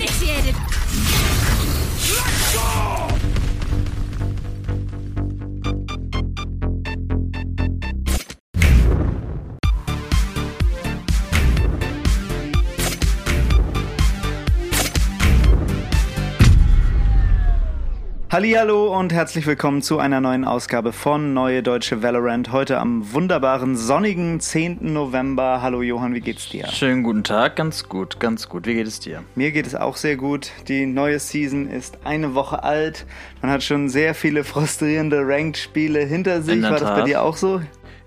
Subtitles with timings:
[0.00, 0.69] initiated.
[18.32, 22.52] Hallo und herzlich willkommen zu einer neuen Ausgabe von Neue Deutsche Valorant.
[22.52, 24.92] Heute am wunderbaren sonnigen 10.
[24.92, 25.62] November.
[25.62, 26.68] Hallo Johann, wie geht's dir?
[26.68, 28.68] Schönen guten Tag, ganz gut, ganz gut.
[28.68, 29.24] Wie geht es dir?
[29.34, 30.52] Mir geht es auch sehr gut.
[30.68, 33.04] Die neue Season ist eine Woche alt.
[33.42, 36.62] Man hat schon sehr viele frustrierende Ranked-Spiele hinter sich.
[36.62, 37.60] War das bei dir auch so?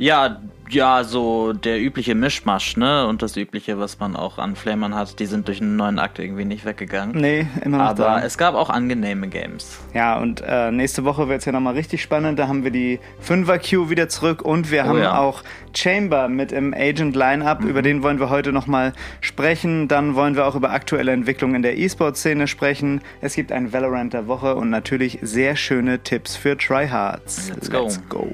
[0.03, 3.07] Ja, ja, so der übliche Mischmasch, ne?
[3.07, 6.19] Und das übliche, was man auch an Flamern hat, die sind durch einen neuen Akt
[6.19, 7.21] irgendwie nicht weggegangen.
[7.21, 8.21] Nee, immer noch Aber da.
[8.21, 9.79] es gab auch angenehme Games.
[9.93, 12.37] Ja, und äh, nächste Woche wird's ja nochmal richtig spannend.
[12.37, 15.17] Da haben wir die 5er Queue wieder zurück und wir Oh haben ja.
[15.17, 15.41] auch
[15.73, 17.61] Chamber mit im Agent Lineup.
[17.61, 17.67] Mhm.
[17.69, 19.87] Über den wollen wir heute nochmal sprechen.
[19.87, 22.99] Dann wollen wir auch über aktuelle Entwicklungen in der E-Sport-Szene sprechen.
[23.21, 27.51] Es gibt ein Valorant der Woche und natürlich sehr schöne Tipps für Tryhards.
[27.51, 27.87] Let's go.
[28.09, 28.27] go.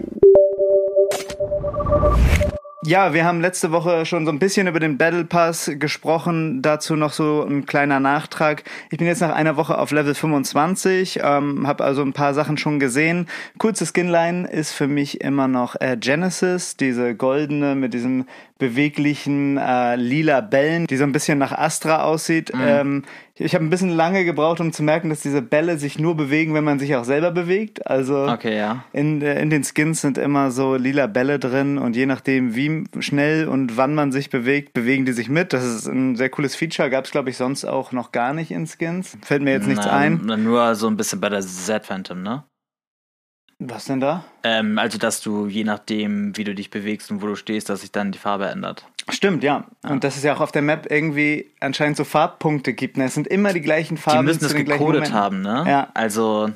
[2.85, 6.61] Ja, wir haben letzte Woche schon so ein bisschen über den Battle Pass gesprochen.
[6.61, 8.63] Dazu noch so ein kleiner Nachtrag.
[8.89, 12.57] Ich bin jetzt nach einer Woche auf Level 25, ähm, habe also ein paar Sachen
[12.57, 13.27] schon gesehen.
[13.57, 18.25] Kurze Skinline ist für mich immer noch äh, Genesis, diese goldene mit diesem
[18.59, 22.51] beweglichen äh, lila Bällen, die so ein bisschen nach Astra aussieht.
[22.53, 23.03] Ähm,
[23.35, 26.53] ich habe ein bisschen lange gebraucht, um zu merken, dass diese Bälle sich nur bewegen,
[26.53, 27.87] wenn man sich auch selber bewegt.
[27.87, 28.83] Also Okay, ja.
[28.91, 32.83] in, äh, in den Skins sind immer so lila Bälle drin und je nachdem, wie
[32.99, 35.53] schnell und wann man sich bewegt, bewegen die sich mit.
[35.53, 36.89] Das ist ein sehr cooles Feature.
[36.89, 39.17] Gab es, glaube ich, sonst auch noch gar nicht in Skins.
[39.23, 40.21] Fällt mir jetzt nichts Na, ein.
[40.43, 42.43] Nur so ein bisschen bei der Z-Phantom, ne?
[43.61, 44.23] Was denn da?
[44.43, 47.81] Ähm, also, dass du je nachdem, wie du dich bewegst und wo du stehst, dass
[47.81, 48.85] sich dann die Farbe ändert.
[49.09, 49.65] Stimmt, ja.
[49.83, 52.95] Und dass es ja auch auf der Map irgendwie anscheinend so Farbpunkte gibt.
[52.95, 53.05] Ne?
[53.05, 54.19] Es sind immer die gleichen Farben.
[54.19, 55.65] Die müssen das gecodet haben, ne?
[55.67, 55.89] Ja.
[55.93, 56.51] Also,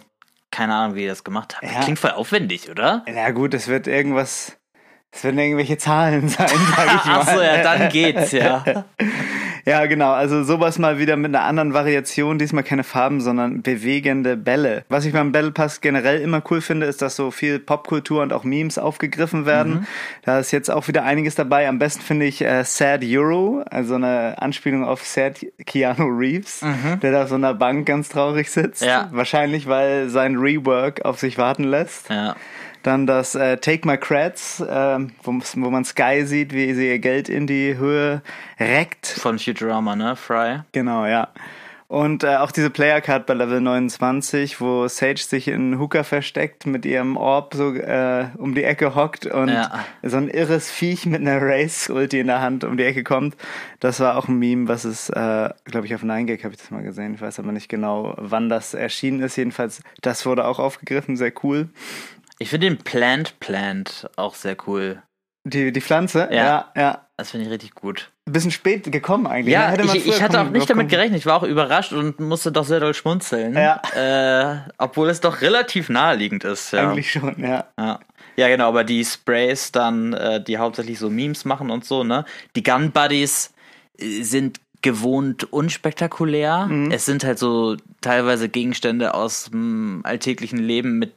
[0.49, 1.67] keine Ahnung, wie die das gemacht haben.
[1.67, 1.81] Ja.
[1.81, 3.03] Klingt voll aufwendig, oder?
[3.05, 4.57] Ja gut, es wird irgendwas,
[5.13, 7.19] es werden irgendwelche Zahlen sein, sag ich mal.
[7.19, 8.85] Ach so, ja, dann geht's, ja.
[9.65, 10.11] Ja, genau.
[10.11, 12.37] Also sowas mal wieder mit einer anderen Variation.
[12.37, 14.83] Diesmal keine Farben, sondern bewegende Bälle.
[14.89, 18.33] Was ich beim Battle Pass generell immer cool finde, ist, dass so viel Popkultur und
[18.33, 19.87] auch Memes aufgegriffen werden.
[20.23, 21.67] Da ist jetzt auch wieder einiges dabei.
[21.69, 26.61] Am besten finde ich äh, Sad Euro, also eine Anspielung auf Sad Keanu Reeves,
[27.01, 28.83] der da auf so einer Bank ganz traurig sitzt.
[28.83, 29.07] Ja.
[29.11, 32.09] Wahrscheinlich, weil sein Rework auf sich warten lässt.
[32.09, 32.35] Ja.
[32.83, 36.99] Dann das äh, Take My Creds, äh, wo, wo man Sky sieht, wie sie ihr
[36.99, 38.21] Geld in die Höhe
[38.59, 39.07] reckt.
[39.07, 40.15] Von Futurama, ne?
[40.15, 40.59] Fry.
[40.73, 41.29] Genau, ja.
[41.87, 46.65] Und äh, auch diese Player Card bei Level 29, wo Sage sich in Hooker versteckt,
[46.65, 49.85] mit ihrem Orb so äh, um die Ecke hockt und Ja.
[50.01, 53.35] so ein irres Viech mit einer Race-Ulti in der Hand um die Ecke kommt.
[53.79, 56.71] Das war auch ein Meme, was es, äh, glaube ich, auf 9gag habe ich das
[56.71, 57.13] mal gesehen.
[57.13, 59.35] Ich weiß aber nicht genau, wann das erschienen ist.
[59.35, 61.69] Jedenfalls, das wurde auch aufgegriffen, sehr cool.
[62.43, 65.01] Ich finde den Plant Plant auch sehr cool.
[65.45, 66.35] Die, die Pflanze, Ja.
[66.35, 67.07] ja, ja.
[67.15, 68.11] Das finde ich richtig gut.
[68.27, 69.53] Ein bisschen spät gekommen eigentlich.
[69.53, 69.77] Ja, ne?
[69.77, 71.19] Hätte ich, ich hatte auch nicht damit gerechnet.
[71.19, 73.55] Ich war auch überrascht und musste doch sehr doll schmunzeln.
[73.55, 73.81] Ja.
[73.95, 76.73] Äh, obwohl es doch relativ naheliegend ist.
[76.73, 76.89] Ja.
[76.89, 77.65] Eigentlich schon, ja.
[77.79, 77.99] Ja.
[78.35, 82.25] ja, genau, aber die Sprays dann, äh, die hauptsächlich so Memes machen und so, ne?
[82.57, 83.53] Die Gun Buddies
[83.99, 86.65] äh, sind gewohnt unspektakulär.
[86.65, 86.91] Mhm.
[86.91, 91.13] Es sind halt so teilweise Gegenstände aus dem alltäglichen Leben, mit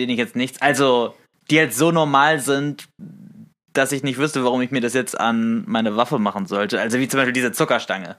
[0.00, 1.14] denen ich jetzt nichts, also
[1.50, 2.88] die halt so normal sind,
[3.72, 6.80] dass ich nicht wüsste, warum ich mir das jetzt an meine Waffe machen sollte.
[6.80, 8.16] Also wie zum Beispiel diese Zuckerstange.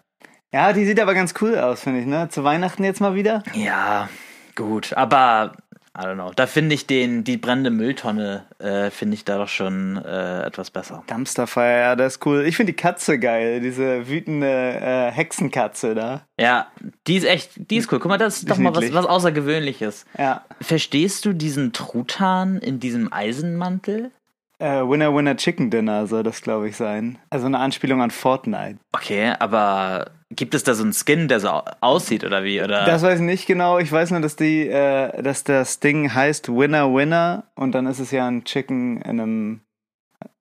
[0.53, 2.28] Ja, die sieht aber ganz cool aus, finde ich, ne?
[2.30, 3.44] Zu Weihnachten jetzt mal wieder.
[3.53, 4.09] Ja,
[4.56, 5.53] gut, aber
[5.97, 6.31] I don't know.
[6.34, 10.72] Da finde ich den, die brennende Mülltonne, äh, finde ich da doch schon äh, etwas
[10.72, 11.03] besser.
[11.07, 12.46] Dumpsterfire, ja, das ist cool.
[12.46, 16.22] Ich finde die Katze geil, diese wütende äh, Hexenkatze da.
[16.40, 16.68] Ja,
[17.07, 18.00] die ist echt, die ist cool.
[18.00, 20.06] Guck mal, das ist doch mal was, was Außergewöhnliches.
[20.18, 20.46] Ja.
[20.62, 24.12] Verstehst du diesen Truthahn in diesem Eisenmantel?
[24.59, 27.18] Äh, Winner Winner Chicken Dinner soll das, glaube ich, sein.
[27.30, 28.78] Also eine Anspielung an Fortnite.
[28.94, 32.62] Okay, aber gibt es da so einen Skin, der so au- aussieht oder wie?
[32.62, 32.86] Oder?
[32.86, 33.80] Das weiß ich nicht genau.
[33.80, 38.00] Ich weiß nur, dass die, äh, dass das Ding heißt Winner Winner und dann ist
[38.00, 39.62] es ja ein Chicken in einem,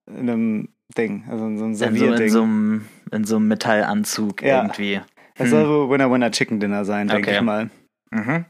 [0.07, 2.27] in einem Ding, also in so einem in, so, Servierding.
[2.27, 4.63] in, so einem, in so einem Metallanzug Ja.
[4.63, 5.01] irgendwie.
[5.37, 7.37] Es soll wohl Winner Winner Chicken Dinner sein, denke Okay.
[7.39, 7.71] ich mal.
[8.11, 8.45] Mhm.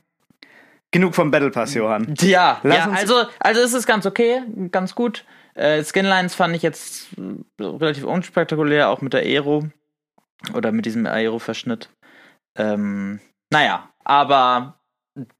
[0.93, 2.15] Genug vom Battle Pass, Johann.
[2.21, 5.25] Ja, Lass ja also, also es ist ganz okay, ganz gut.
[5.55, 9.67] Äh, Skinlines fand ich jetzt äh, relativ unspektakulär, auch mit der Aero
[10.55, 11.91] oder mit diesem Aero-Verschnitt.
[12.59, 13.21] Ähm,
[13.53, 14.77] naja, aber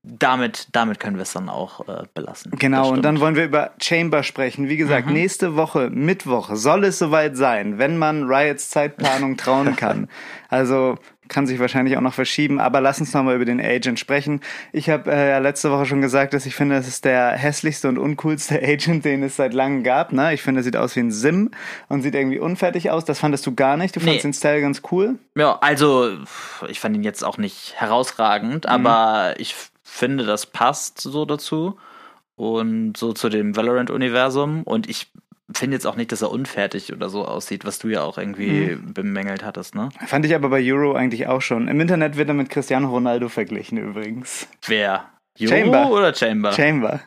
[0.03, 2.53] damit, damit können wir es dann auch äh, belassen.
[2.59, 4.69] Genau, und dann wollen wir über Chamber sprechen.
[4.69, 5.13] Wie gesagt, Mhm.
[5.13, 10.09] nächste Woche, Mittwoch, soll es soweit sein, wenn man Riots Zeitplanung trauen kann.
[10.49, 10.97] Also
[11.31, 14.41] kann sich wahrscheinlich auch noch verschieben, aber lass uns nochmal über den Agent sprechen.
[14.73, 17.89] Ich habe äh, ja letzte Woche schon gesagt, dass ich finde, das ist der hässlichste
[17.89, 20.13] und uncoolste Agent, den es seit langem gab.
[20.13, 20.35] Ne?
[20.35, 21.51] Ich finde, er sieht aus wie ein Sim
[21.89, 23.07] und sieht irgendwie unfertig aus.
[23.07, 23.97] Das fandest du gar nicht.
[23.97, 24.31] Du fandest nee.
[24.31, 25.19] den Style ganz cool.
[25.37, 26.11] Ja, also
[26.69, 28.71] ich fand ihn jetzt auch nicht herausragend, mhm.
[28.71, 31.79] aber ich finde, das passt so dazu
[32.37, 34.65] und so zu dem Valorant-Universum.
[34.65, 35.13] Und ich
[35.55, 38.77] finde jetzt auch nicht, dass er unfertig oder so aussieht, was du ja auch irgendwie
[38.77, 38.93] mhm.
[38.93, 39.89] bemängelt hattest, ne?
[40.07, 41.69] Fand ich aber bei Euro eigentlich auch schon.
[41.69, 44.49] Im Internet wird er mit Cristiano Ronaldo verglichen übrigens.
[44.67, 45.11] Wer?
[45.41, 45.91] Euro Chamber.
[45.91, 46.53] oder Chamber?
[46.53, 47.01] Chamber.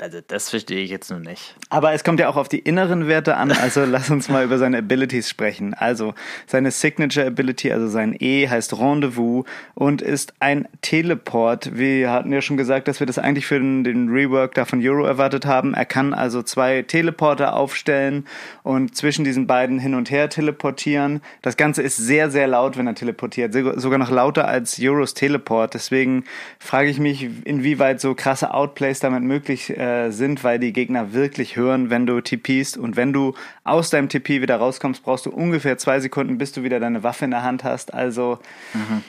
[0.00, 1.54] Also das verstehe ich jetzt nur nicht.
[1.70, 4.58] Aber es kommt ja auch auf die inneren Werte an, also lass uns mal über
[4.58, 5.72] seine Abilities sprechen.
[5.72, 6.14] Also
[6.46, 9.44] seine Signature Ability, also sein E heißt Rendezvous
[9.74, 11.76] und ist ein Teleport.
[11.76, 14.84] Wir hatten ja schon gesagt, dass wir das eigentlich für den, den Rework da von
[14.84, 15.74] Euro erwartet haben.
[15.74, 18.26] Er kann also zwei Teleporter aufstellen
[18.64, 21.20] und zwischen diesen beiden hin und her teleportieren.
[21.40, 23.52] Das Ganze ist sehr, sehr laut, wenn er teleportiert.
[23.52, 25.74] Sogar noch lauter als Euros Teleport.
[25.74, 26.24] Deswegen
[26.58, 31.12] frage ich mich, inwieweit so krasse Outplays damit möglich sind äh, sind, weil die Gegner
[31.12, 33.34] wirklich hören, wenn du TPst und wenn du
[33.64, 37.26] aus deinem TP wieder rauskommst, brauchst du ungefähr zwei Sekunden, bis du wieder deine Waffe
[37.26, 37.92] in der Hand hast.
[37.92, 38.38] Also
[38.72, 39.02] mhm.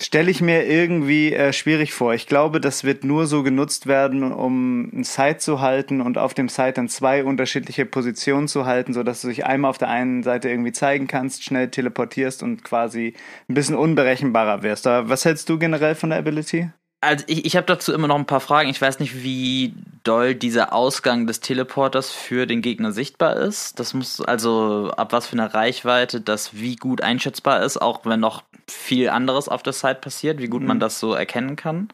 [0.00, 2.14] stelle ich mir irgendwie äh, schwierig vor.
[2.14, 6.32] Ich glaube, das wird nur so genutzt werden, um ein Site zu halten und auf
[6.32, 10.22] dem Site dann zwei unterschiedliche Positionen zu halten, sodass du dich einmal auf der einen
[10.22, 13.12] Seite irgendwie zeigen kannst, schnell teleportierst und quasi
[13.50, 14.86] ein bisschen unberechenbarer wirst.
[14.86, 16.70] Aber was hältst du generell von der Ability?
[17.02, 18.70] Also ich, ich habe dazu immer noch ein paar Fragen.
[18.70, 23.80] Ich weiß nicht, wie doll dieser Ausgang des Teleporters für den Gegner sichtbar ist.
[23.80, 28.20] Das muss also ab was für einer Reichweite das wie gut einschätzbar ist, auch wenn
[28.20, 30.68] noch viel anderes auf der Site passiert, wie gut mhm.
[30.68, 31.88] man das so erkennen kann.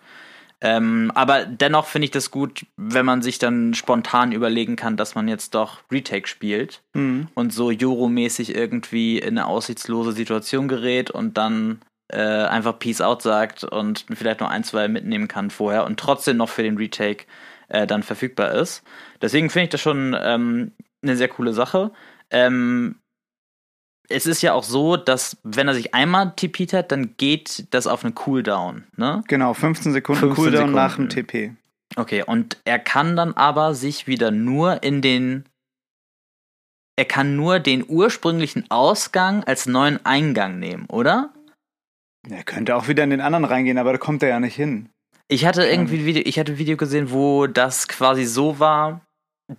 [0.60, 5.14] Ähm, aber dennoch finde ich das gut, wenn man sich dann spontan überlegen kann, dass
[5.14, 7.28] man jetzt doch Retake spielt mhm.
[7.34, 13.22] und so Juro-mäßig irgendwie in eine aussichtslose Situation gerät und dann äh, einfach Peace Out
[13.22, 17.26] sagt und vielleicht noch ein, zwei mitnehmen kann vorher und trotzdem noch für den Retake
[17.68, 18.82] äh, dann verfügbar ist.
[19.20, 20.72] Deswegen finde ich das schon ähm,
[21.02, 21.92] eine sehr coole Sache.
[22.30, 22.96] Ähm,
[24.08, 27.86] es ist ja auch so, dass wenn er sich einmal TP't hat, dann geht das
[27.86, 29.22] auf einen Cooldown, ne?
[29.28, 30.74] Genau, 15 Sekunden 15 Cooldown Sekunden.
[30.74, 31.52] nach dem TP.
[31.96, 35.44] Okay, und er kann dann aber sich wieder nur in den
[36.96, 41.32] er kann nur den ursprünglichen Ausgang als neuen Eingang nehmen, oder?
[42.28, 44.88] Er könnte auch wieder in den anderen reingehen, aber da kommt er ja nicht hin.
[45.28, 49.02] Ich hatte irgendwie ein Video, ich hatte ein Video gesehen, wo das quasi so war,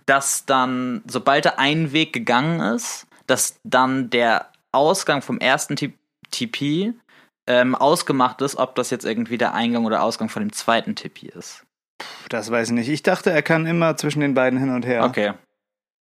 [0.06, 5.76] dass dann, sobald er einen Weg gegangen ist, dass dann der Ausgang vom ersten
[6.30, 6.92] TP
[7.46, 11.26] ähm, ausgemacht ist, ob das jetzt irgendwie der Eingang oder Ausgang von dem zweiten TP
[11.26, 11.64] ist.
[12.28, 12.88] Das weiß ich nicht.
[12.88, 15.04] Ich dachte, er kann immer zwischen den beiden hin und her.
[15.04, 15.32] Okay.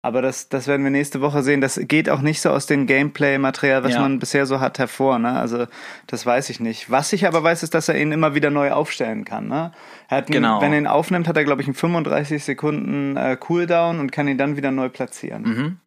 [0.00, 1.60] Aber das, das werden wir nächste Woche sehen.
[1.60, 4.00] Das geht auch nicht so aus dem Gameplay-Material, was ja.
[4.00, 5.18] man bisher so hat, hervor.
[5.18, 5.32] Ne?
[5.32, 5.66] Also
[6.06, 6.88] das weiß ich nicht.
[6.88, 9.48] Was ich aber weiß, ist, dass er ihn immer wieder neu aufstellen kann.
[9.48, 9.72] Ne?
[10.08, 10.60] Er hat genau.
[10.60, 14.28] wenn er ihn aufnimmt, hat er, glaube ich, einen 35 Sekunden äh, Cooldown und kann
[14.28, 15.42] ihn dann wieder neu platzieren.
[15.42, 15.80] Mhm.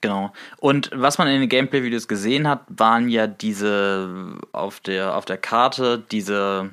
[0.00, 0.32] Genau.
[0.58, 5.38] Und was man in den Gameplay-Videos gesehen hat, waren ja diese auf der, auf der
[5.38, 6.70] Karte, diese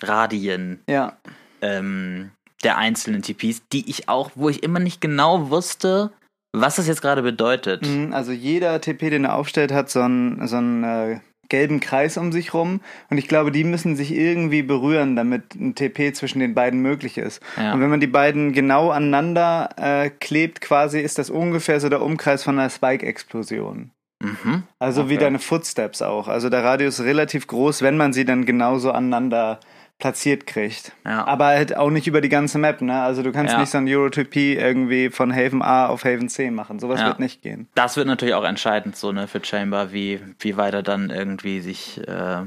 [0.00, 0.84] Radien.
[0.88, 1.16] Ja.
[1.62, 2.30] Ähm,
[2.62, 6.12] der einzelnen TPs, die ich auch, wo ich immer nicht genau wusste,
[6.60, 7.86] was das jetzt gerade bedeutet.
[7.86, 12.16] Mhm, also jeder TP, den er aufstellt, hat so einen, so einen äh, gelben Kreis
[12.16, 12.80] um sich rum.
[13.10, 17.18] Und ich glaube, die müssen sich irgendwie berühren, damit ein TP zwischen den beiden möglich
[17.18, 17.42] ist.
[17.56, 17.72] Ja.
[17.72, 22.02] Und wenn man die beiden genau aneinander äh, klebt, quasi, ist das ungefähr so der
[22.02, 23.90] Umkreis von einer Spike-Explosion.
[24.20, 24.64] Mhm.
[24.78, 25.10] Also okay.
[25.10, 26.28] wie deine Footsteps auch.
[26.28, 29.60] Also der Radius ist relativ groß, wenn man sie dann genauso aneinander
[29.98, 30.92] platziert kriegt.
[31.04, 31.26] Ja.
[31.26, 33.02] Aber halt auch nicht über die ganze Map, ne?
[33.02, 33.60] Also du kannst ja.
[33.60, 36.78] nicht so ein Eurotopie irgendwie von Haven A auf Haven C machen.
[36.78, 37.08] Sowas ja.
[37.08, 37.68] wird nicht gehen.
[37.74, 41.60] Das wird natürlich auch entscheidend, so ne, für Chamber, wie, wie weit er dann irgendwie
[41.60, 42.42] sich äh,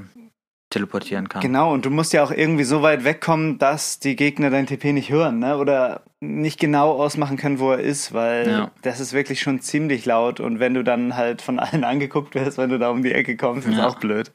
[0.70, 1.42] teleportieren kann.
[1.42, 4.94] Genau, und du musst ja auch irgendwie so weit wegkommen, dass die Gegner dein TP
[4.94, 5.58] nicht hören, ne?
[5.58, 8.72] Oder nicht genau ausmachen können, wo er ist, weil ja.
[8.82, 12.58] das ist wirklich schon ziemlich laut und wenn du dann halt von allen angeguckt wirst,
[12.58, 13.88] wenn du da um die Ecke kommst, ist ja.
[13.88, 14.32] auch blöd.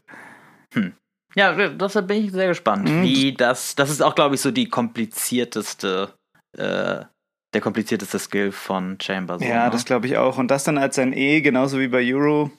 [0.74, 0.92] Hm.
[1.36, 3.02] Ja, deshalb bin ich sehr gespannt, mhm.
[3.02, 3.74] wie das.
[3.74, 6.08] Das ist auch, glaube ich, so die komplizierteste,
[6.56, 7.04] äh,
[7.52, 9.38] der komplizierteste Skill von Chamber.
[9.38, 9.70] So, ja, ne?
[9.70, 10.38] das glaube ich auch.
[10.38, 12.50] Und das dann als sein E, genauso wie bei Euro.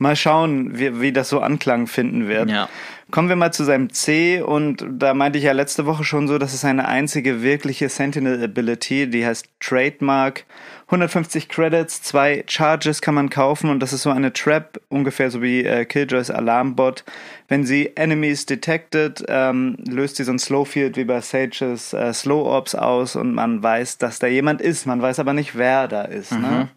[0.00, 2.50] Mal schauen, wie, wie das so Anklang finden wird.
[2.50, 2.68] Ja.
[3.10, 6.38] Kommen wir mal zu seinem C und da meinte ich ja letzte Woche schon so,
[6.38, 10.44] das ist eine einzige wirkliche Sentinel Ability, die heißt Trademark
[10.88, 15.42] 150 Credits, zwei Charges kann man kaufen und das ist so eine Trap, ungefähr so
[15.42, 17.04] wie äh, Killjoys Alarmbot.
[17.46, 22.42] Wenn sie Enemies detected, ähm, löst sie so ein Slowfield wie bei Sages äh, Slow
[22.48, 24.86] Orbs aus und man weiß, dass da jemand ist.
[24.86, 26.32] Man weiß aber nicht, wer da ist.
[26.32, 26.38] Ne?
[26.38, 26.42] Mhm.
[26.44, 26.68] Ne?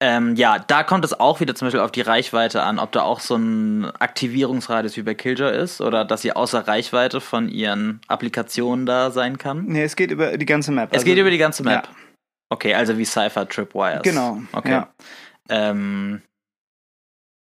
[0.00, 3.02] Ähm, ja, da kommt es auch wieder zum Beispiel auf die Reichweite an, ob da
[3.02, 8.00] auch so ein Aktivierungsradius wie bei Killjoy ist oder dass sie außer Reichweite von ihren
[8.06, 9.64] Applikationen da sein kann.
[9.66, 10.88] Nee, es geht über die ganze Map.
[10.90, 11.84] Es Also- geht über die ganze Map.
[11.86, 11.92] Ja.
[12.50, 14.02] Okay, also wie Cypher Tripwires.
[14.02, 14.42] Genau.
[14.52, 14.70] Okay.
[14.70, 14.94] Ja.
[15.48, 16.22] Ähm,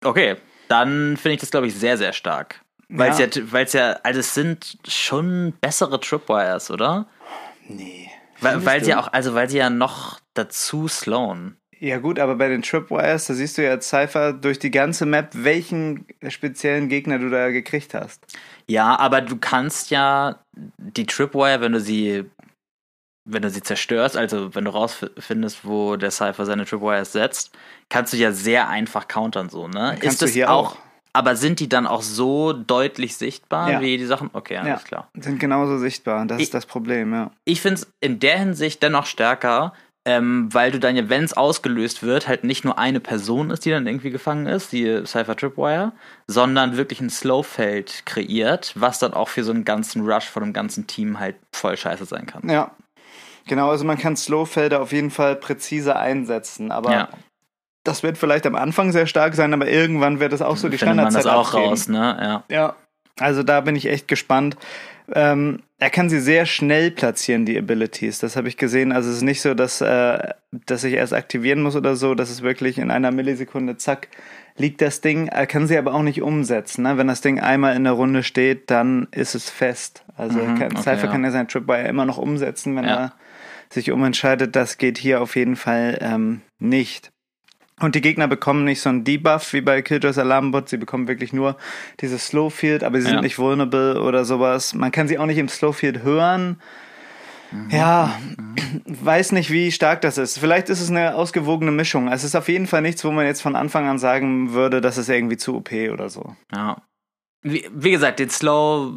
[0.04, 0.36] okay,
[0.68, 2.60] dann finde ich das, glaube ich, sehr, sehr stark.
[2.88, 3.26] Weil es ja.
[3.26, 3.90] Ja.
[3.90, 7.06] ja, also es sind schon bessere Tripwires, oder?
[7.68, 8.10] Nee.
[8.40, 11.56] Weil, weil sie auch, also weil sie ja noch dazu slowen.
[11.80, 15.30] Ja gut, aber bei den Tripwires, da siehst du ja Cypher durch die ganze Map,
[15.32, 18.26] welchen speziellen Gegner du da gekriegt hast.
[18.66, 22.24] Ja, aber du kannst ja die Tripwire, wenn du sie,
[23.30, 27.50] wenn du sie zerstörst, also wenn du rausfindest, wo der Cypher seine Tripwires setzt,
[27.90, 29.90] kannst du ja sehr einfach countern so, ne?
[30.00, 30.76] Kannst Ist du das hier auch, auch.
[31.12, 33.80] aber sind die dann auch so deutlich sichtbar Ja.
[33.80, 34.30] wie die Sachen?
[34.32, 34.76] Okay, alles Ja.
[34.86, 35.08] klar.
[35.14, 36.24] Sind genauso sichtbar.
[36.26, 37.30] Das Ich- ist das Problem, ja.
[37.44, 39.72] Ich finde es in der Hinsicht dennoch stärker,
[40.04, 43.66] ähm, weil du dann ja, wenn es ausgelöst wird, halt nicht nur eine Person ist,
[43.66, 45.92] die dann irgendwie gefangen ist, die Cypher Tripwire,
[46.26, 50.52] sondern wirklich ein Slowfeld kreiert, was dann auch für so einen ganzen Rush von einem
[50.54, 52.48] ganzen Team halt voll scheiße sein kann.
[52.48, 52.70] Ja.
[53.48, 57.08] Genau, also man kann Slowfelder auf jeden Fall präzise einsetzen, aber Ja.
[57.84, 60.78] das wird vielleicht am Anfang sehr stark sein, aber irgendwann wird es auch so die
[60.78, 62.16] Findet man das Standardzeit auch raus, ne?
[62.48, 62.54] Ja.
[62.54, 62.76] Ja,
[63.18, 64.56] also da bin ich echt gespannt.
[65.14, 68.18] Ähm, er kann sie sehr schnell platzieren, die Abilities.
[68.18, 68.92] Das habe ich gesehen.
[68.92, 70.18] Also es ist nicht so, dass, äh,
[70.66, 72.14] dass ich erst aktivieren muss oder so.
[72.14, 74.08] Das ist wirklich in einer Millisekunde, zack,
[74.58, 75.28] liegt das Ding.
[75.28, 76.82] Er kann sie aber auch nicht umsetzen.
[76.82, 76.98] Ne?
[76.98, 80.04] Wenn das Ding einmal in der Runde steht, dann ist es fest.
[80.14, 81.10] Also Mhm, kann, okay, Cypher ja.
[81.12, 82.94] kann ja seinen Tripwire immer noch umsetzen, wenn Ja.
[82.96, 83.12] er
[83.72, 84.54] sich umentscheidet.
[84.56, 87.10] Das geht hier auf jeden Fall ähm, nicht.
[87.80, 90.68] Und die Gegner bekommen nicht so einen Debuff wie bei Killjoys Alarmbot.
[90.68, 91.56] Sie bekommen wirklich nur
[92.00, 93.20] dieses Slowfield, aber sie sind Ja.
[93.22, 94.74] nicht vulnerable oder sowas.
[94.74, 96.60] Man kann sie auch nicht im Slowfield hören.
[97.52, 97.70] Mhm.
[97.70, 98.18] Ja,
[98.84, 100.38] weiß nicht, wie stark das ist.
[100.38, 102.08] Vielleicht ist es eine ausgewogene Mischung.
[102.08, 104.98] Es ist auf jeden Fall nichts, wo man jetzt von Anfang an sagen würde, das
[104.98, 106.34] ist irgendwie zu OP oder so.
[106.54, 106.82] ja.
[107.42, 108.92] Wie, wie gesagt, den Slow,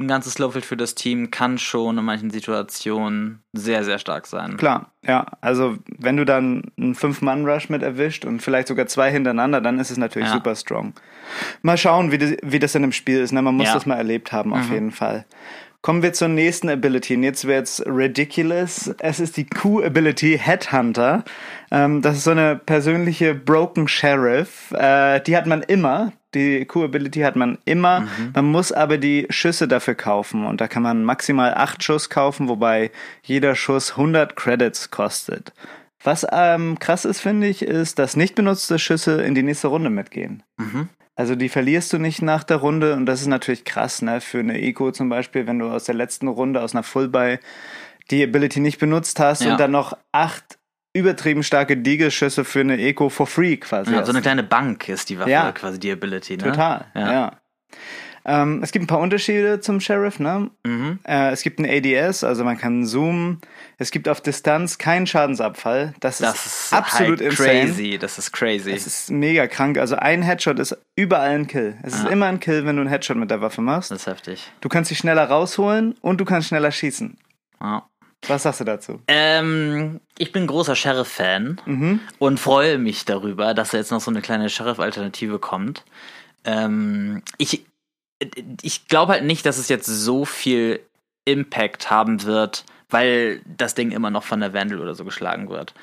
[0.00, 4.56] ein ganzes Slowfield für das Team kann schon in manchen Situationen sehr, sehr stark sein.
[4.56, 5.26] Klar, ja.
[5.40, 9.90] Also wenn du dann einen Fünf-Mann-Rush mit erwischt und vielleicht sogar zwei hintereinander, dann ist
[9.92, 10.34] es natürlich Ja.
[10.34, 10.94] super strong.
[11.62, 13.30] Mal schauen, wie das, wie das dann im Spiel ist.
[13.32, 13.40] Ne?
[13.42, 13.74] Man muss Ja.
[13.74, 14.72] das mal erlebt haben, auf Mhm.
[14.74, 15.26] jeden Fall.
[15.80, 17.14] Kommen wir zur nächsten Ability.
[17.16, 18.94] Und jetzt wird's ridiculous.
[19.00, 21.24] Es ist die Q-Ability Headhunter.
[21.70, 24.72] Ähm, das ist so eine persönliche Broken Sheriff.
[24.72, 26.12] Äh, die hat man immer.
[26.34, 28.00] Die Q-Ability hat man immer.
[28.00, 28.08] Mhm.
[28.34, 30.44] Man muss aber die Schüsse dafür kaufen.
[30.46, 32.90] Und da kann man maximal acht Schuss kaufen, wobei
[33.22, 35.52] jeder Schuss 100 Credits kostet.
[36.02, 39.88] Was ähm, krass ist, finde ich, ist, dass nicht benutzte Schüsse in die nächste Runde
[39.90, 40.42] mitgehen.
[40.58, 40.88] Mhm.
[41.16, 44.20] Also die verlierst du nicht nach der Runde und das ist natürlich krass, ne?
[44.20, 47.38] Für eine Eco zum Beispiel, wenn du aus der letzten Runde, aus einer Full-Buy,
[48.10, 49.52] die Ability nicht benutzt hast Ja.
[49.52, 50.58] und dann noch acht
[50.94, 53.92] übertrieben starke Deagle-Schüsse für eine Eco for free quasi.
[53.92, 55.52] Ja, so eine kleine Bank ist die Waffe, Ja.
[55.52, 56.44] quasi die Ability, ne?
[56.44, 57.12] Total, Ja.
[57.12, 57.32] ja.
[58.26, 60.50] Ähm, es gibt ein paar Unterschiede zum Sheriff, ne?
[60.64, 60.98] Mhm.
[61.06, 63.42] Äh, es gibt ein ADS, also man kann zoomen.
[63.76, 65.92] Es gibt auf Distanz keinen Schadensabfall.
[66.00, 67.48] Das, Das ist ist absolut halt insane.
[67.66, 67.98] crazy.
[67.98, 68.70] Das ist crazy.
[68.70, 69.76] Es ist mega krank.
[69.76, 71.76] Also ein Headshot ist überall ein Kill.
[71.82, 72.10] Es ist Ja.
[72.10, 73.90] immer ein Kill, wenn du einen Headshot mit der Waffe machst.
[73.90, 74.50] das ist heftig.
[74.62, 77.18] Du kannst dich schneller rausholen und du kannst schneller schießen.
[77.60, 77.86] Ja.
[78.28, 79.00] Was sagst du dazu?
[79.08, 82.00] Ähm, ich bin großer Sheriff-Fan Mhm.
[82.18, 85.84] und freue mich darüber, dass da jetzt noch so eine kleine Sheriff-Alternative kommt.
[86.44, 87.64] Ähm, ich
[88.62, 90.80] ich glaube halt nicht, dass es jetzt so viel
[91.26, 95.74] Impact haben wird, weil das Ding immer noch von der Vandal oder so geschlagen wird.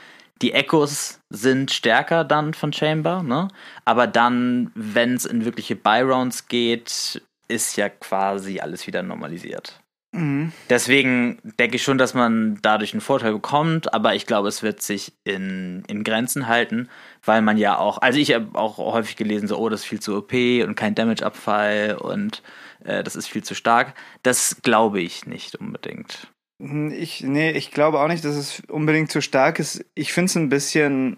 [0.41, 3.48] Die Echos sind stärker dann von Chamber, ne?
[3.86, 9.79] Aber dann, wenn es in wirkliche Buy-Rounds geht, ist ja quasi alles wieder normalisiert.
[10.13, 10.51] Mhm.
[10.69, 14.81] Deswegen denke ich schon, dass man dadurch einen Vorteil bekommt, aber ich glaube, es wird
[14.81, 16.89] sich in, in Grenzen halten,
[17.23, 20.01] weil man ja auch, also ich habe auch häufig gelesen, so, oh, das ist viel
[20.01, 22.43] zu OP und kein Damage-Abfall und
[22.83, 23.93] äh, das ist viel zu stark.
[24.21, 26.27] Das glaube ich nicht unbedingt.
[26.59, 29.83] Ich, nee, ich glaube auch nicht, dass es unbedingt zu stark ist.
[29.95, 31.17] Ich finde es ein bisschen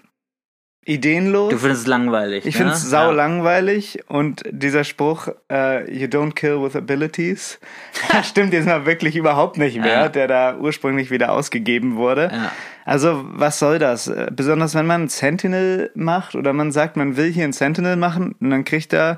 [0.85, 1.51] ideenlos.
[1.51, 2.45] Du findest es langweilig.
[2.45, 2.57] ich ne?
[2.59, 3.11] finde es sau Ja.
[3.11, 7.59] langweilig und dieser Spruch, äh, you don't kill with abilities,
[8.23, 10.09] stimmt jetzt mal wirklich überhaupt nicht mehr, Ja.
[10.09, 12.29] der da ursprünglich wieder ausgegeben wurde.
[12.33, 12.51] Ja.
[12.85, 14.11] Also, was soll das?
[14.31, 18.49] Besonders wenn man Sentinel macht oder man sagt, man will hier ein Sentinel machen und
[18.49, 19.17] dann kriegt er,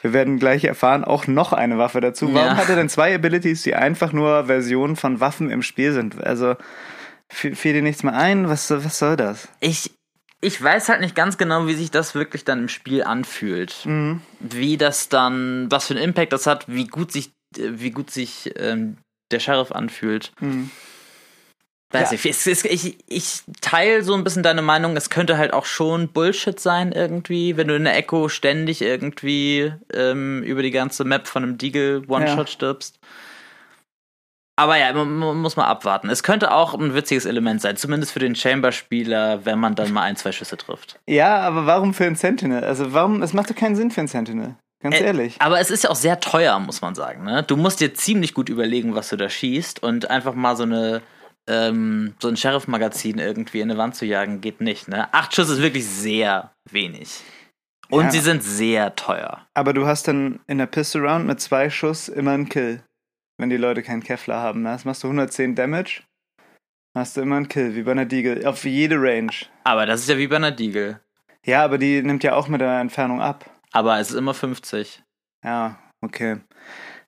[0.00, 2.26] wir werden gleich erfahren, auch noch eine Waffe dazu.
[2.34, 2.56] Warum Ja.
[2.58, 6.22] hat er denn zwei Abilities, die einfach nur Versionen von Waffen im Spiel sind?
[6.22, 6.56] Also,
[7.30, 8.48] fiel fiel dir nichts mehr ein?
[8.50, 9.48] Was, was soll das?
[9.60, 9.90] Ich,
[10.46, 13.84] ich weiß halt nicht ganz genau, wie sich das wirklich dann im Spiel anfühlt.
[13.84, 14.20] Mhm.
[14.38, 18.10] Wie das dann, was für einen Impact das hat, wie gut sich, äh, wie gut
[18.12, 18.98] sich ähm,
[19.32, 20.30] der Sheriff anfühlt.
[20.40, 20.70] Mhm.
[21.90, 22.18] Weiß ja.
[22.22, 26.08] ich, ich, ich, ich teile so ein bisschen deine Meinung, es könnte halt auch schon
[26.08, 31.26] Bullshit sein irgendwie, wenn du in der Echo ständig irgendwie ähm, über die ganze Map
[31.26, 32.46] von einem Deagle One-Shot ja.
[32.46, 33.00] stirbst.
[34.58, 36.08] Aber ja, man, man, muss mal abwarten.
[36.08, 40.02] Es könnte auch ein witziges Element sein, zumindest für den Chamber-Spieler, wenn man dann mal
[40.02, 40.98] ein, zwei Schüsse trifft.
[41.06, 42.64] Ja, aber warum für ein Sentinel?
[42.64, 44.56] Also warum, es macht doch keinen Sinn für ein Sentinel.
[44.82, 45.36] Ganz äh, ehrlich.
[45.40, 47.24] Aber es ist ja auch sehr teuer, muss man sagen.
[47.24, 47.42] Ne?
[47.42, 51.02] Du musst dir ziemlich gut überlegen, was du da schießt und einfach mal so eine
[51.48, 54.88] ähm, so ein Sheriff-Magazin irgendwie in eine Wand zu jagen, geht nicht.
[54.88, 55.12] Ne?
[55.12, 57.20] Acht Schuss ist wirklich sehr wenig.
[57.88, 58.10] Und ja.
[58.10, 59.46] sie sind sehr teuer.
[59.54, 62.82] Aber du hast dann in der Pistol Round mit zwei Schuss immer einen Kill.
[63.38, 64.62] Wenn die Leute keinen Kevlar haben.
[64.62, 64.70] Ne?
[64.70, 66.02] Das machst du 110 Damage.
[66.96, 68.48] Hast du immer einen Kill, wie bei einer Deagle.
[68.48, 69.32] Auf jede Range.
[69.64, 71.00] Aber das ist ja wie bei einer Deagle.
[71.44, 73.50] Ja, aber die nimmt ja auch mit der Entfernung ab.
[73.72, 75.02] Aber es ist immer 50.
[75.44, 76.38] Ja, okay.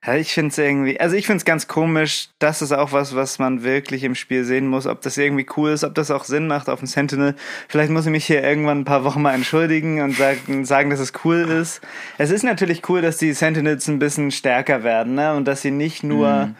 [0.05, 2.29] Ja, ich finde es irgendwie, also ich finde es ganz komisch.
[2.39, 5.71] Das ist auch was, was man wirklich im Spiel sehen muss, ob das irgendwie cool
[5.71, 7.35] ist, ob das auch Sinn macht auf dem Sentinel.
[7.67, 11.01] Vielleicht muss ich mich hier irgendwann ein paar Wochen mal entschuldigen und sagen, sagen dass
[11.01, 11.81] es cool ist.
[12.17, 15.35] Es ist natürlich cool, dass die Sentinels ein bisschen stärker werden, ne?
[15.35, 16.55] Und dass sie nicht nur mhm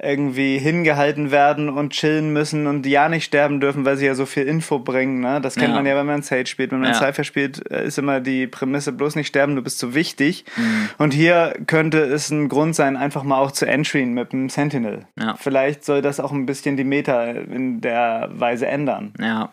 [0.00, 4.24] irgendwie hingehalten werden und chillen müssen und ja nicht sterben dürfen, weil sie ja so
[4.24, 5.20] viel Info bringen.
[5.20, 5.40] Ne?
[5.42, 5.74] Das kennt ja.
[5.74, 6.72] man ja, wenn man Sage spielt.
[6.72, 6.94] Wenn man ja.
[6.94, 10.46] Cypher spielt, äh, ist immer die Prämisse, bloß nicht sterben, du bist zu wichtig.
[10.56, 10.88] Mhm.
[10.96, 15.06] Und hier könnte es ein Grund sein, einfach mal auch zu entryen mit dem Sentinel.
[15.20, 15.34] Ja.
[15.36, 19.12] Vielleicht soll das auch ein bisschen die Meta in der Weise ändern.
[19.20, 19.50] Ja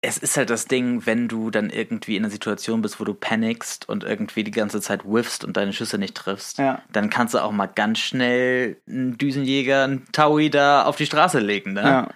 [0.00, 3.14] es ist halt das Ding, wenn du dann irgendwie in einer Situation bist, wo du
[3.14, 6.82] panikst und irgendwie die ganze Zeit whiffst und deine Schüsse nicht triffst, ja.
[6.92, 11.40] dann kannst du auch mal ganz schnell einen Düsenjäger, einen Taui da auf die Straße
[11.40, 11.82] legen, ne?
[11.82, 12.08] Ja.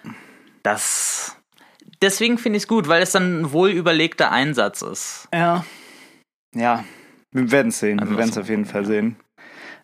[0.63, 1.35] Das.
[2.01, 5.27] Deswegen finde ich es gut, weil es dann ein wohl überlegter Einsatz ist.
[5.33, 5.65] Ja.
[6.53, 6.85] Ja.
[7.31, 7.99] Wir werden es sehen.
[7.99, 9.17] Also wir werden es auf jeden Fall sehen.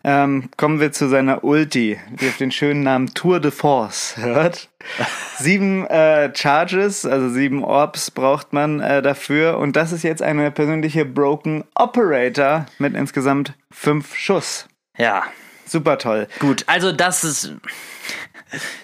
[0.02, 4.70] Ähm, kommen wir zu seiner Ulti, die auf den schönen Namen Tour de Force hört.
[5.38, 9.58] sieben äh, Charges, also sieben Orbs braucht man äh, dafür.
[9.58, 14.66] Und das ist jetzt eine persönliche Broken Operator mit insgesamt fünf Schuss.
[14.96, 15.24] Ja.
[15.66, 16.26] Super toll.
[16.40, 17.52] Gut, also das ist.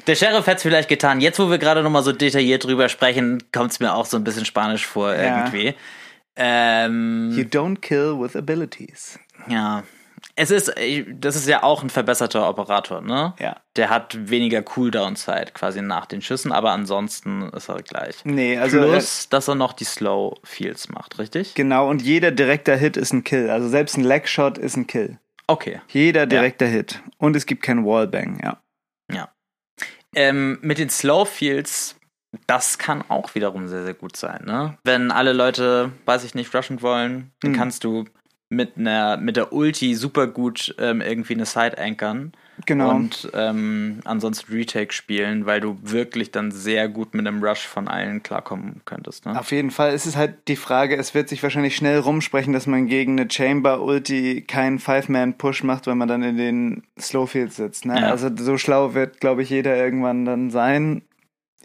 [0.06, 1.20] Der Sheriff hätte es vielleicht getan.
[1.20, 4.22] Jetzt, wo wir gerade nochmal so detailliert drüber sprechen, kommt es mir auch so ein
[4.22, 5.66] bisschen spanisch vor irgendwie.
[5.66, 5.74] Ja.
[6.36, 9.18] Ähm, you don't kill with abilities.
[9.48, 9.82] Ja,
[10.38, 10.72] es ist,
[11.18, 13.32] das ist ja auch ein verbesserter Operator, ne?
[13.38, 13.56] Ja.
[13.76, 18.16] Der hat weniger Cooldown-Zeit quasi nach den Schüssen, aber ansonsten ist er gleich.
[18.24, 18.78] Nee, also.
[18.78, 21.54] Plus, äh, dass er noch die Slow Fields macht, richtig?
[21.54, 23.48] Genau, und jeder direkter Hit ist ein Kill.
[23.48, 25.18] Also selbst ein Legshot ist ein Kill.
[25.46, 25.80] Okay.
[25.88, 26.72] Jeder direkter ja.
[26.72, 27.02] Hit.
[27.16, 28.58] Und es gibt keinen Wallbang, ja.
[29.10, 29.30] Ja.
[30.14, 31.96] Ähm, mit den Slow Fields,
[32.46, 34.76] das kann auch wiederum sehr, sehr gut sein, ne?
[34.84, 37.58] Wenn alle Leute, weiß ich nicht, rushen wollen, dann hm.
[37.58, 38.04] kannst du
[38.48, 42.32] mit einer mit der Ulti super gut ähm, irgendwie eine Side ankern.
[42.64, 42.90] Genau.
[42.90, 47.86] Und ähm, ansonsten Retake spielen, weil du wirklich dann sehr gut mit einem Rush von
[47.86, 49.26] allen klarkommen könntest.
[49.26, 49.38] Ne?
[49.38, 49.92] Auf jeden Fall.
[49.92, 53.30] Es ist halt die Frage, es wird sich wahrscheinlich schnell rumsprechen, dass man gegen eine
[53.30, 57.84] Chamber-Ulti keinen Five-Man-Push macht, wenn man dann in den Slowfield sitzt.
[57.84, 58.00] Ne?
[58.00, 58.10] Ja.
[58.10, 61.02] Also so schlau wird, glaube ich, jeder irgendwann dann sein.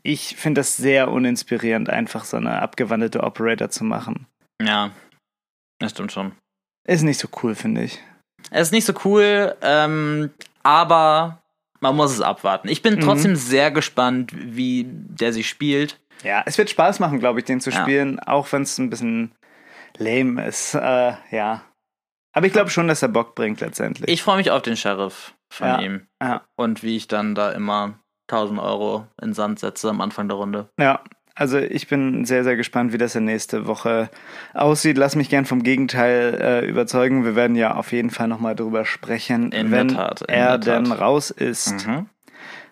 [0.03, 4.25] Ich finde das sehr uninspirierend, einfach so eine abgewandelte Operator zu machen.
[4.61, 4.91] Ja,
[5.79, 6.33] das stimmt schon.
[6.91, 7.99] Ist nicht so cool, finde ich.
[8.49, 10.29] Es ist nicht so cool, ähm,
[10.61, 11.41] aber
[11.79, 12.67] man muss es abwarten.
[12.67, 12.99] Ich bin mhm.
[12.99, 13.37] trotzdem mhm.
[13.37, 16.01] sehr gespannt, wie der sich spielt.
[16.21, 17.81] Ja, es wird Spaß machen, glaube ich, den zu ja.
[17.81, 19.31] spielen, auch wenn es ein bisschen
[19.97, 20.73] lame ist.
[20.73, 21.61] Äh, ja.
[22.33, 24.09] Aber ich glaube schon, dass er Bock bringt letztendlich.
[24.09, 25.79] Ich freue mich auf den Sheriff von ja.
[25.79, 26.07] ihm.
[26.21, 26.41] Ja.
[26.57, 27.93] Und wie ich dann da immer
[28.29, 30.67] 1000 Euro in Sand setze am Anfang der Runde.
[30.77, 31.01] Ja,
[31.35, 34.09] also ich bin sehr, sehr gespannt, wie das in nächste Woche
[34.53, 34.97] aussieht.
[34.97, 37.23] Lass mich gern vom Gegenteil äh, überzeugen.
[37.23, 41.31] Wir werden ja auf jeden Fall nochmal drüber sprechen, in wenn Tat, er denn raus
[41.31, 41.87] ist.
[41.87, 42.07] Mhm.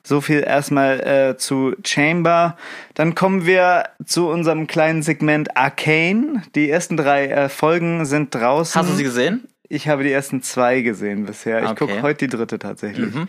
[0.03, 2.57] So viel erstmal äh, zu Chamber.
[2.95, 6.43] Dann kommen wir zu unserem kleinen Segment Arcane.
[6.55, 8.79] Die ersten drei äh, Folgen sind draußen.
[8.79, 9.47] Hast du sie gesehen?
[9.71, 11.61] Ich habe die ersten zwei gesehen bisher.
[11.61, 11.85] Ich okay.
[11.85, 13.13] gucke heute die dritte tatsächlich.
[13.13, 13.27] Mhm.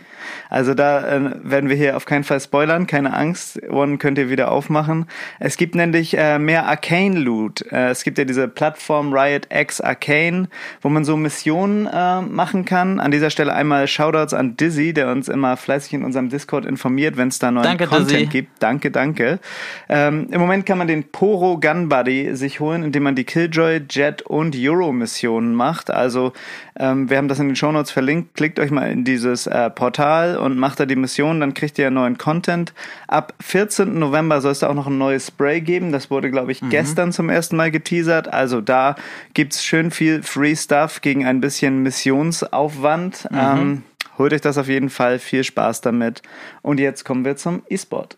[0.49, 3.61] Also da äh, werden wir hier auf keinen Fall spoilern, keine Angst.
[3.69, 5.05] One könnt ihr wieder aufmachen.
[5.39, 7.61] Es gibt nämlich äh, mehr Arcane Loot.
[7.71, 10.47] Äh, es gibt ja diese Plattform Riot X Arcane,
[10.81, 12.99] wo man so Missionen äh, machen kann.
[12.99, 17.17] An dieser Stelle einmal Shoutouts an Dizzy, der uns immer fleißig in unserem Discord informiert,
[17.17, 18.25] wenn es da neuen danke, Content Dizzy.
[18.25, 18.63] gibt.
[18.63, 19.39] Danke, danke.
[19.89, 23.81] Ähm, Im Moment kann man den Poro Gun Buddy sich holen, indem man die Killjoy,
[23.87, 25.91] Jet und Euro Missionen macht.
[25.91, 26.30] Also
[26.79, 28.33] ähm, wir haben das in den Shownotes verlinkt.
[28.35, 31.91] Klickt euch mal in dieses äh, Portal und macht da die Mission, dann kriegt ihr
[31.91, 32.73] neuen Content.
[33.07, 33.97] Ab 14.
[33.97, 35.91] November soll es da auch noch ein neues Spray geben.
[35.91, 36.69] Das wurde, glaube ich, mhm.
[36.69, 38.31] gestern zum ersten Mal geteasert.
[38.31, 38.95] Also da
[39.33, 43.27] gibt es schön viel Free Stuff gegen ein bisschen Missionsaufwand.
[43.31, 43.37] Mhm.
[43.37, 43.83] Ähm,
[44.17, 45.19] holt euch das auf jeden Fall.
[45.19, 46.21] Viel Spaß damit.
[46.61, 48.17] Und jetzt kommen wir zum E-Sport.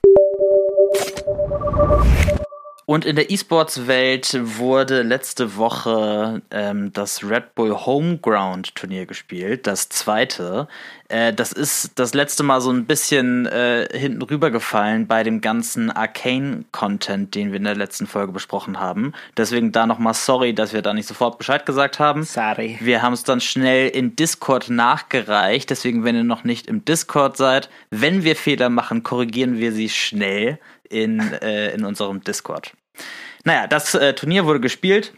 [2.85, 9.87] Und in der E-Sports-Welt wurde letzte Woche ähm, das Red Bull Homeground Turnier gespielt, das
[9.87, 10.67] zweite.
[11.07, 15.91] Äh, das ist das letzte Mal so ein bisschen äh, hinten rübergefallen bei dem ganzen
[15.91, 19.13] Arcane-Content, den wir in der letzten Folge besprochen haben.
[19.37, 22.23] Deswegen da nochmal sorry, dass wir da nicht sofort Bescheid gesagt haben.
[22.23, 22.77] Sorry.
[22.81, 25.69] Wir haben es dann schnell in Discord nachgereicht.
[25.69, 29.87] Deswegen, wenn ihr noch nicht im Discord seid, wenn wir Fehler machen, korrigieren wir sie
[29.89, 30.59] schnell
[30.93, 32.73] in, äh, in unserem Discord.
[33.43, 35.13] Naja, das äh, Turnier wurde gespielt.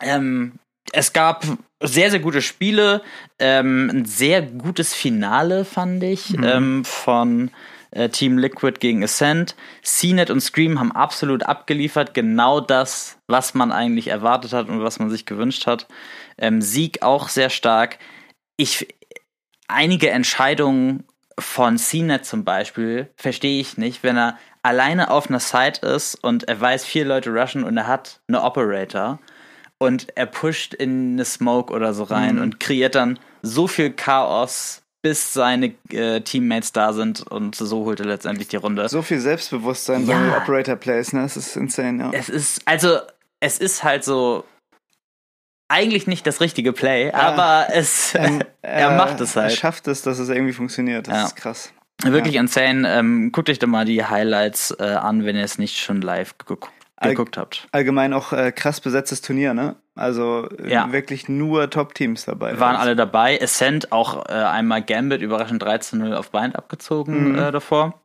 [0.00, 0.52] Ähm,
[0.92, 1.44] es gab
[1.82, 3.02] sehr, sehr gute Spiele.
[3.38, 6.44] Ähm, ein sehr gutes Finale, fand ich, mhm.
[6.44, 7.50] ähm, von
[7.90, 9.56] äh, Team Liquid gegen Ascent.
[9.82, 12.14] CNET und Scream haben absolut abgeliefert.
[12.14, 15.86] Genau das, was man eigentlich erwartet hat und was man sich gewünscht hat.
[16.38, 17.98] Ähm, Sieg auch sehr stark.
[18.56, 18.88] Ich,
[19.68, 21.04] einige Entscheidungen
[21.38, 26.48] von CNET zum Beispiel verstehe ich nicht, wenn er alleine auf einer Site ist und
[26.48, 29.20] er weiß, vier Leute rushen und er hat eine Operator
[29.78, 32.42] und er pusht in eine Smoke oder so rein mhm.
[32.42, 38.00] und kreiert dann so viel Chaos, bis seine äh, Teammates da sind und so holt
[38.00, 38.88] er letztendlich die Runde.
[38.88, 40.18] So viel Selbstbewusstsein ja.
[40.18, 41.22] bei Operator Plays, ne?
[41.22, 42.10] Das ist insane, ja.
[42.12, 42.98] Es ist, also,
[43.38, 44.44] es ist halt so
[45.68, 47.14] eigentlich nicht das richtige Play, ja.
[47.14, 49.52] aber es, ähm, er macht es halt.
[49.52, 51.06] Er schafft es, dass es irgendwie funktioniert.
[51.06, 51.24] Das ja.
[51.26, 51.72] ist krass.
[52.02, 52.40] Wirklich ja.
[52.42, 52.88] insane.
[52.88, 56.36] Ähm, guckt euch doch mal die Highlights äh, an, wenn ihr es nicht schon live
[56.38, 57.68] geguckt, geguckt habt.
[57.72, 59.76] Allgemein auch äh, krass besetztes Turnier, ne?
[59.94, 60.92] Also äh, ja.
[60.92, 62.60] wirklich nur Top-Teams dabei.
[62.60, 63.40] Waren alle dabei.
[63.40, 67.38] Ascent auch äh, einmal Gambit überraschend 13-0 auf Bind abgezogen mhm.
[67.38, 68.02] äh, davor.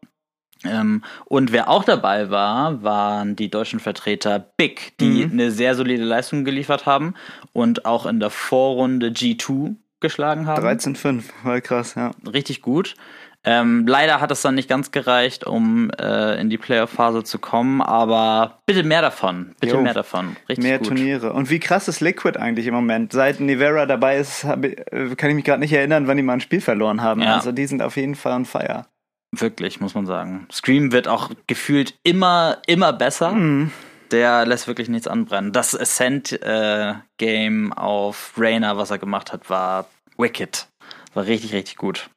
[0.63, 5.32] Ähm, und wer auch dabei war, waren die deutschen Vertreter Big, die mhm.
[5.32, 7.15] eine sehr solide Leistung geliefert haben
[7.51, 10.63] und auch in der Vorrunde G2 geschlagen haben.
[10.63, 12.12] 13-5, war krass, ja.
[12.32, 12.95] Richtig gut.
[13.43, 17.82] Ähm, leider hat es dann nicht ganz gereicht, um äh, in die Playoff-Phase zu kommen,
[17.82, 19.56] aber bitte mehr davon.
[19.60, 20.36] Bitte jo, mehr davon.
[20.47, 20.89] Richtig mehr gut.
[20.89, 21.34] Turniere.
[21.34, 23.13] Und wie krass ist Liquid eigentlich im Moment?
[23.13, 24.75] Seit Nivera dabei ist, hab, äh,
[25.15, 27.21] kann ich mich gerade nicht erinnern, wann die mal ein Spiel verloren haben.
[27.21, 27.36] Ja.
[27.36, 28.86] Also die sind auf jeden Fall on fire.
[29.32, 30.45] Wirklich, muss man sagen.
[30.51, 33.32] Scream wird auch gefühlt immer, immer besser.
[33.32, 33.71] Mhm.
[34.12, 35.51] Der lässt wirklich nichts anbrennen.
[35.54, 40.67] Das Ascent-Game äh, auf Rainer, was er gemacht hat, war wicked.
[41.13, 42.10] War richtig, richtig gut.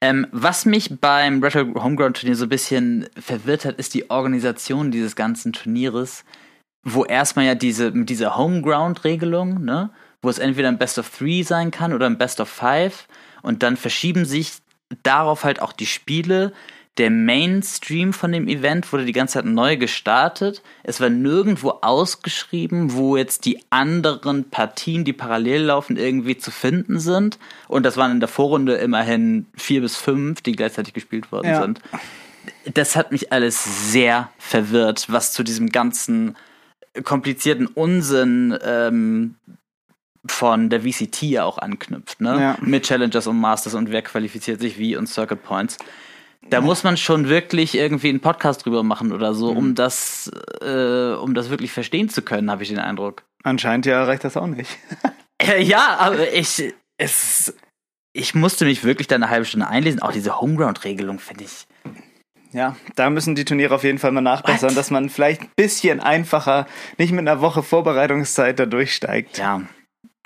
[0.00, 4.90] Ähm, was mich beim Retro Homeground Turnier so ein bisschen verwirrt hat, ist die Organisation
[4.90, 6.24] dieses ganzen Turnieres,
[6.82, 9.90] wo erstmal ja diese, mit Homeground-Regelung, ne,
[10.22, 13.08] wo es entweder ein Best of Three sein kann oder ein Best of Five.
[13.42, 14.54] Und dann verschieben sich
[15.02, 16.52] darauf halt auch die Spiele,
[16.98, 20.62] der Mainstream von dem Event wurde die ganze Zeit neu gestartet.
[20.82, 26.98] Es war nirgendwo ausgeschrieben, wo jetzt die anderen Partien, die parallel laufen, irgendwie zu finden
[26.98, 27.38] sind.
[27.68, 31.62] Und das waren in der Vorrunde immerhin vier bis fünf, die gleichzeitig gespielt worden ja.
[31.62, 31.80] sind.
[32.74, 36.36] Das hat mich alles sehr verwirrt, was zu diesem ganzen
[37.04, 39.36] komplizierten Unsinn ähm,
[40.26, 42.40] von der VCT ja auch anknüpft, ne?
[42.40, 42.58] Ja.
[42.60, 45.78] Mit Challengers und Masters und wer qualifiziert sich wie und Circuit Points.
[46.50, 49.74] Da muss man schon wirklich irgendwie einen Podcast drüber machen oder so, um mhm.
[49.74, 50.30] das,
[50.62, 53.22] äh, um das wirklich verstehen zu können, habe ich den Eindruck.
[53.42, 54.70] Anscheinend ja reicht das auch nicht.
[55.42, 57.54] äh, ja, aber ich, es,
[58.12, 60.00] ich musste mich wirklich da eine halbe Stunde einlesen.
[60.00, 61.66] Auch diese Homeground-Regelung finde ich.
[62.52, 64.78] Ja, da müssen die Turniere auf jeden Fall mal nachbessern, What?
[64.78, 69.36] dass man vielleicht ein bisschen einfacher, nicht mit einer Woche Vorbereitungszeit da durchsteigt.
[69.36, 69.62] Ja.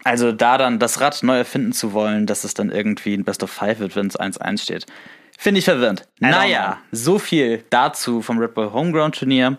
[0.05, 3.43] Also da dann das Rad neu erfinden zu wollen, dass es dann irgendwie ein Best
[3.43, 4.87] of Five wird, wenn es 1-1 steht.
[5.43, 6.07] Finde ich verwirrend.
[6.21, 9.59] Naja, so viel dazu vom Red Bull Homeground Turnier.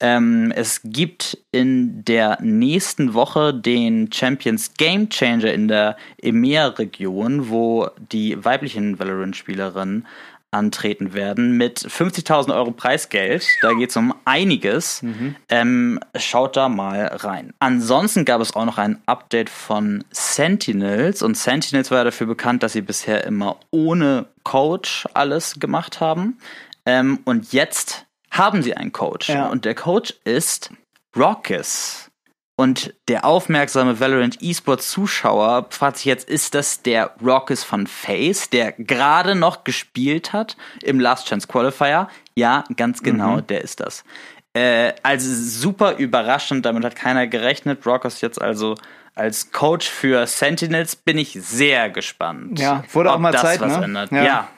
[0.00, 7.90] Ähm, es gibt in der nächsten Woche den Champions Game Changer in der EMEA-Region, wo
[8.10, 10.06] die weiblichen Valorant-Spielerinnen
[10.50, 13.46] antreten werden mit 50.000 Euro Preisgeld.
[13.60, 15.02] Da geht es um einiges.
[15.02, 15.36] Mhm.
[15.48, 17.52] Ähm, schaut da mal rein.
[17.58, 22.72] Ansonsten gab es auch noch ein Update von Sentinels und Sentinels war dafür bekannt, dass
[22.72, 26.38] sie bisher immer ohne Coach alles gemacht haben.
[26.86, 29.48] Ähm, und jetzt haben sie einen Coach ja.
[29.48, 30.70] und der Coach ist
[31.16, 32.07] Rockus.
[32.60, 38.50] Und der aufmerksame Valorant eSports Zuschauer fragt sich jetzt, ist das der Rockus von Face,
[38.50, 42.08] der gerade noch gespielt hat im Last Chance Qualifier?
[42.34, 43.46] Ja, ganz genau, mhm.
[43.46, 44.02] der ist das.
[44.54, 47.86] Äh, also super überraschend, damit hat keiner gerechnet.
[47.86, 48.74] Rockus jetzt also
[49.14, 52.58] als Coach für Sentinels bin ich sehr gespannt.
[52.58, 54.08] Ja, wurde auch mal Zeit, ne?
[54.10, 54.24] Ja.
[54.24, 54.48] ja.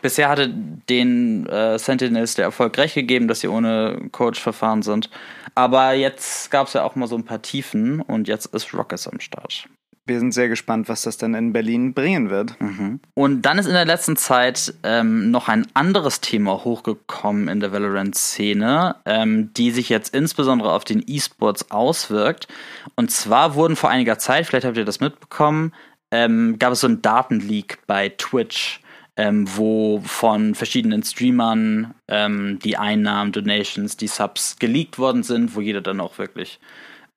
[0.00, 5.10] Bisher hatte den äh, Sentinels der Erfolg recht gegeben, dass sie ohne Coach verfahren sind.
[5.54, 9.08] Aber jetzt gab es ja auch mal so ein paar Tiefen und jetzt ist Rockets
[9.08, 9.68] am Start.
[10.08, 12.58] wir sind sehr gespannt, was das dann in Berlin bringen wird.
[12.60, 13.00] Mhm.
[13.14, 17.72] Und dann ist in der letzten Zeit ähm, noch ein anderes Thema hochgekommen in der
[17.72, 22.48] Valorant-Szene, ähm, die sich jetzt insbesondere auf den E-Sports auswirkt.
[22.96, 25.74] Und zwar wurden vor einiger Zeit, vielleicht habt ihr das mitbekommen,
[26.10, 28.80] ähm, gab es so einen Datenleak bei Twitch.
[29.20, 35.60] Ähm, wo von verschiedenen Streamern ähm, die Einnahmen, Donations, die Subs geleakt worden sind, wo
[35.60, 36.60] jeder dann auch wirklich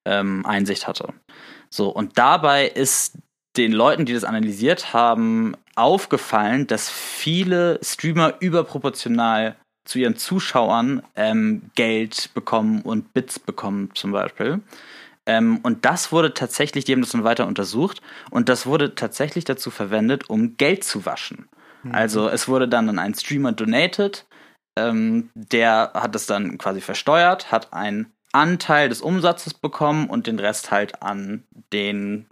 [0.06, 1.14] ähm, Einsicht hatte.
[1.70, 3.20] So, und dabei ist
[3.56, 11.70] den Leuten, die das analysiert haben, aufgefallen, dass viele Streamer überproportional zu ihren Zuschauern ähm,
[11.76, 14.62] Geld bekommen und Bits bekommen zum Beispiel.
[15.26, 19.46] Ähm, und das wurde tatsächlich, die haben das dann weiter untersucht, und das wurde tatsächlich
[19.46, 21.48] dazu verwendet, um Geld zu waschen.
[21.84, 21.96] Mhm.
[21.96, 24.26] Also es wurde dann an einen Streamer donated,
[24.78, 30.40] ähm, der hat es dann quasi versteuert, hat ein Anteil des Umsatzes bekommen und den
[30.40, 32.28] Rest halt an den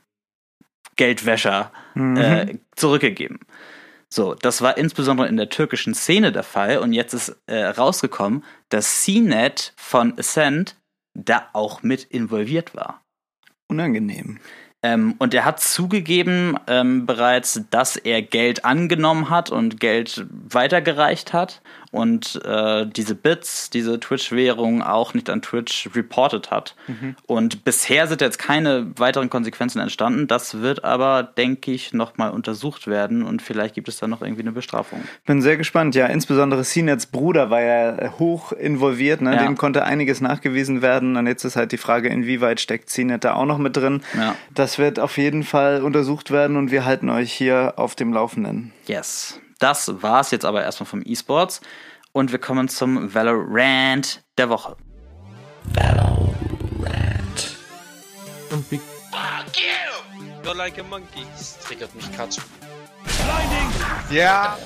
[0.95, 2.17] Geldwäscher mhm.
[2.17, 3.39] äh, zurückgegeben.
[4.11, 8.43] So, das war insbesondere in der türkischen Szene der Fall und jetzt ist äh, rausgekommen,
[8.69, 10.77] dass CNET von Ascent
[11.13, 13.03] da auch mit involviert war.
[13.67, 14.39] Unangenehm.
[14.81, 21.33] Ähm, und er hat zugegeben ähm, bereits, dass er Geld angenommen hat und Geld weitergereicht
[21.33, 26.75] hat und äh, diese Bits, diese Twitch-Währung auch nicht an Twitch reported hat.
[26.87, 27.15] Mhm.
[27.25, 30.27] Und bisher sind jetzt keine weiteren Konsequenzen entstanden.
[30.27, 34.41] Das wird aber, denke ich, nochmal untersucht werden und vielleicht gibt es da noch irgendwie
[34.41, 35.03] eine Bestrafung.
[35.25, 35.95] Bin sehr gespannt.
[35.95, 39.21] Ja, insbesondere Sinets Bruder war ja hoch involviert.
[39.21, 39.35] Ne?
[39.35, 39.43] Ja.
[39.43, 41.17] Dem konnte einiges nachgewiesen werden.
[41.17, 44.01] Und jetzt ist halt die Frage, inwieweit steckt Sinet da auch noch mit drin.
[44.15, 44.35] Ja.
[44.53, 48.73] Das wird auf jeden Fall untersucht werden und wir halten euch hier auf dem Laufenden.
[48.85, 49.39] Yes.
[49.59, 51.61] Das war's jetzt aber erstmal vom E-Sports.
[52.11, 54.75] Und wir kommen zum Valorant der Woche.
[55.73, 57.57] Valorant.
[58.51, 58.77] Und wie
[59.11, 60.43] Fuck you!
[60.43, 61.25] You're like a monkey.
[61.37, 62.39] Das triggert mich Katsch.
[63.03, 64.17] Blinding!
[64.17, 64.57] Ja.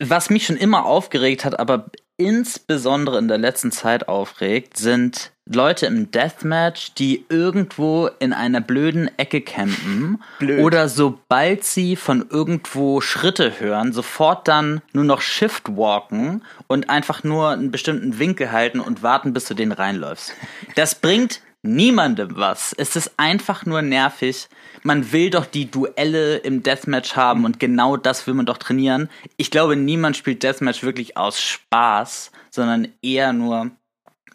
[0.00, 5.86] Was mich schon immer aufgeregt hat, aber insbesondere in der letzten Zeit aufregt, sind Leute
[5.86, 10.62] im Deathmatch, die irgendwo in einer blöden Ecke campen Blöd.
[10.62, 17.24] oder sobald sie von irgendwo Schritte hören, sofort dann nur noch Shift walken und einfach
[17.24, 20.32] nur einen bestimmten Winkel halten und warten, bis du den reinläufst.
[20.76, 22.72] Das bringt niemandem was.
[22.76, 24.48] Es ist einfach nur nervig.
[24.82, 29.08] Man will doch die Duelle im Deathmatch haben und genau das will man doch trainieren.
[29.36, 33.70] Ich glaube, niemand spielt Deathmatch wirklich aus Spaß, sondern eher nur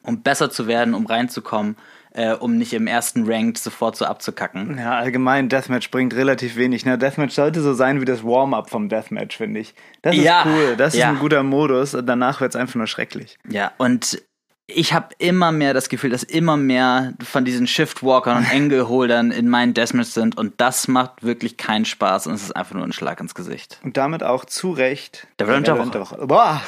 [0.07, 1.75] um besser zu werden, um reinzukommen,
[2.13, 4.77] äh, um nicht im ersten Ranked sofort so abzukacken.
[4.77, 6.85] Ja, allgemein Deathmatch bringt relativ wenig.
[6.85, 6.97] Ne?
[6.97, 9.75] Deathmatch sollte so sein wie das Warm-up vom Deathmatch, finde ich.
[10.01, 11.05] Das ist ja, cool, das ja.
[11.05, 11.95] ist ein guter Modus.
[12.03, 13.37] Danach wird es einfach nur schrecklich.
[13.47, 14.21] Ja, und
[14.69, 19.47] ich habe immer mehr das Gefühl, dass immer mehr von diesen Shiftwalkern und Angle-Holdern in
[19.47, 22.91] meinen Deathmatch sind und das macht wirklich keinen Spaß und es ist einfach nur ein
[22.91, 23.79] Schlag ins Gesicht.
[23.83, 25.27] Und damit auch zu Recht.
[25.39, 26.27] Der Woche.
[26.27, 26.61] Boah!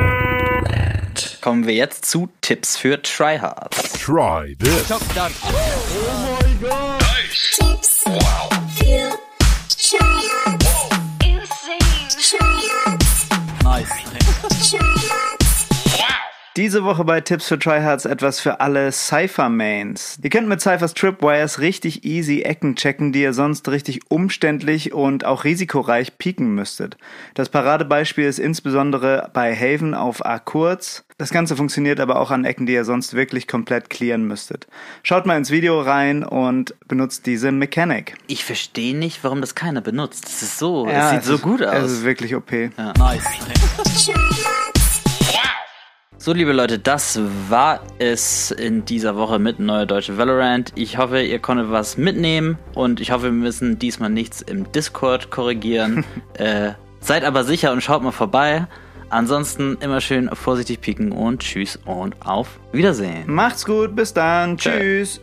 [1.46, 3.92] Kommen wir jetzt zu Tipps für Tryhards.
[4.00, 4.90] Try this.
[4.90, 7.00] Oh my god.
[7.00, 7.56] Nice.
[7.60, 8.55] Tipps wow.
[16.56, 20.18] Diese Woche bei Tipps für Tryhards etwas für alle Cypher-Mains.
[20.22, 25.26] Ihr könnt mit Cyphers Tripwires richtig easy Ecken checken, die ihr sonst richtig umständlich und
[25.26, 26.96] auch risikoreich pieken müsstet.
[27.34, 31.04] Das Paradebeispiel ist insbesondere bei Haven auf A kurz.
[31.18, 34.66] Das Ganze funktioniert aber auch an Ecken, die ihr sonst wirklich komplett clearen müsstet.
[35.02, 38.14] Schaut mal ins Video rein und benutzt diese Mechanik.
[38.28, 40.24] Ich verstehe nicht, warum das keiner benutzt.
[40.24, 41.84] Das ist so, ja, es sieht es so ist, gut aus.
[41.84, 42.50] Es ist wirklich OP.
[42.50, 42.94] Ja.
[42.96, 43.24] Nice.
[46.18, 50.72] So, liebe Leute, das war es in dieser Woche mit Neue Deutsche Valorant.
[50.74, 55.30] Ich hoffe, ihr konntet was mitnehmen und ich hoffe, wir müssen diesmal nichts im Discord
[55.30, 56.04] korrigieren.
[56.34, 58.66] äh, seid aber sicher und schaut mal vorbei.
[59.10, 63.24] Ansonsten immer schön vorsichtig pieken und tschüss und auf Wiedersehen.
[63.26, 64.56] Macht's gut, bis dann.
[64.56, 65.20] Tschüss.